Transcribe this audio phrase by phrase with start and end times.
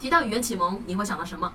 [0.00, 1.52] 提到语言启蒙，你会想到什么？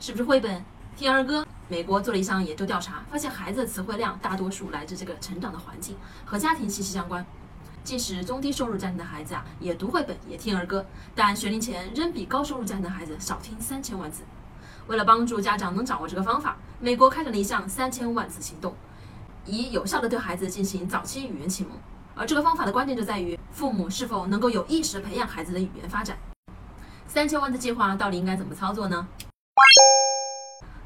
[0.00, 0.64] 是不是绘本、
[0.96, 1.46] 听儿歌？
[1.68, 7.24] 美国做了一项研究调查，发现孩子的词汇量大多数来自这个成长的环境和家庭息息相关。
[7.84, 14.24] 即使中低收入家庭的孩子啊，也读绘本，也听儿歌，但学龄前仍比高收入家庭的孩子少听三千万字。
[14.88, 18.74] 为了帮助家长能掌握这个方法，美国开展了一项三千万字行动，
[19.46, 21.78] 以有效的对孩子进行早期语言启蒙。
[22.16, 26.18] 而这个方法的关键就在于父母是否能够有意识培养孩子的语言发展。
[27.08, 29.08] 三千万的计划到底应该怎么操作呢？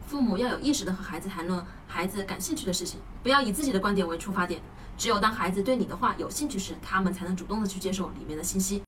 [0.07, 4.63] 父母要有意识的和孩子谈论孩子感兴趣的事情，不要以自己的观点为出发点。
[4.97, 8.83] 只有当孩子对你的话有兴趣时，他们才能主动的去接受里面的信息。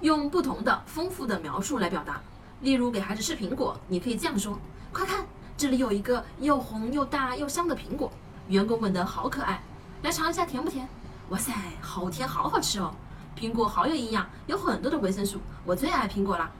[0.00, 2.22] 用不同的丰富的描述来表达，
[2.62, 4.58] 例如给孩子吃苹果，你可以这样说：
[4.94, 5.26] 快看，
[5.58, 8.10] 这里有一个又红又大又香的苹果，
[8.48, 9.62] 圆滚滚的好可爱，
[10.02, 10.88] 来尝一下甜不甜？
[11.28, 12.94] 哇塞，好甜，好好吃哦！
[13.38, 16.50] 苹果好有营养，有很多的维生素，我最爱苹果啦！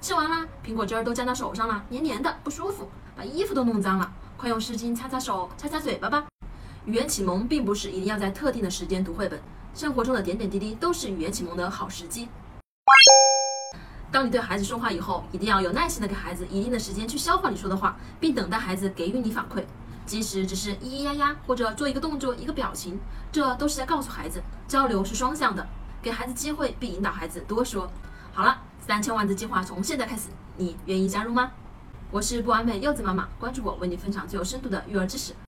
[0.00, 6.24] 吃完啦，苹果汁儿都沾到手上了，黏黏的，不舒服，把衣服都弄脏了，快用湿巾擦擦手，擦擦嘴巴吧。
[6.86, 9.40] 语言启蒙并不是一定要在特定的时间读绘本，
[9.74, 12.28] 生活中的点点滴滴都是语言启蒙的好时机。
[14.12, 19.64] 当你对孩子说话以后，一定要有耐心的给孩子一定的时间去消化你说的话，并等待孩子给予你反馈，
[20.06, 22.98] 即使只是咿咿呀呀，或者做一个动作、一个表情，
[23.30, 25.66] 这都是在告诉孩子，交流是双向的。
[26.02, 27.90] 给孩子机会，并引导孩子多说。
[28.32, 31.50] 好了，三千万的计划从现在开始，你愿意加入吗？
[32.10, 35.34] 我是不完美柚子妈妈，关注我，为你分享最有深度的育儿知识。